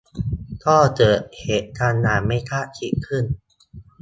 [0.65, 3.23] ก็เกิดเหตุการณ์อย่างไม่คาดคิดขึ้น